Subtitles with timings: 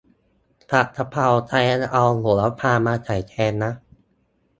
[0.69, 1.57] ผัดกะเพรา ใคร
[1.93, 3.71] เอาโหระพามาใส่แทนนะ